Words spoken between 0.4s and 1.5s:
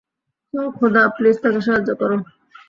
ওহ খোদা, প্লিজ